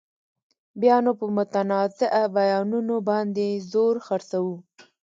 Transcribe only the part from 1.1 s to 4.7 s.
په متنازعه بیانونو باندې زور خرڅوو.